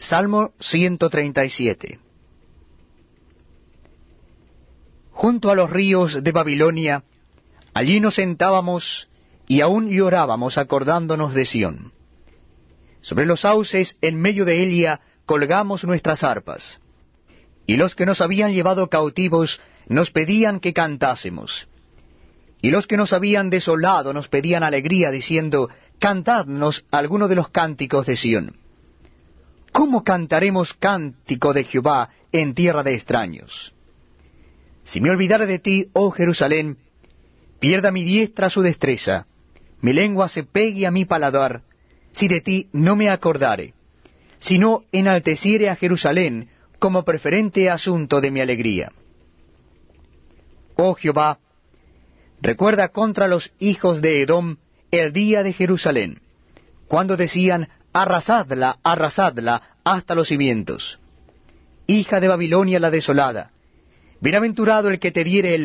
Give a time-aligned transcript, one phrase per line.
[0.00, 1.98] Salmo 137
[5.10, 7.04] Junto a los ríos de Babilonia,
[7.74, 9.10] allí nos sentábamos
[9.46, 11.92] y aún llorábamos acordándonos de Sión.
[13.02, 16.80] Sobre los sauces en medio de Elia colgamos nuestras arpas.
[17.66, 21.68] Y los que nos habían llevado cautivos nos pedían que cantásemos.
[22.62, 28.06] Y los que nos habían desolado nos pedían alegría, diciendo, Cantadnos alguno de los cánticos
[28.06, 28.59] de Sión.
[29.72, 33.74] ¿Cómo cantaremos cántico de Jehová en tierra de extraños?
[34.84, 36.78] Si me olvidare de ti, oh Jerusalén,
[37.60, 39.26] pierda mi diestra su destreza,
[39.80, 41.62] mi lengua se pegue a mi paladar,
[42.12, 43.74] si de ti no me acordare,
[44.40, 48.90] sino enalteciere a Jerusalén como preferente asunto de mi alegría.
[50.74, 51.38] Oh Jehová,
[52.40, 54.56] recuerda contra los hijos de Edom
[54.90, 56.20] el día de Jerusalén,
[56.88, 60.98] cuando decían, arrasadla, arrasadla hasta los cimientos.
[61.86, 63.50] Hija de Babilonia la desolada,
[64.20, 65.58] bienaventurado el que te diere el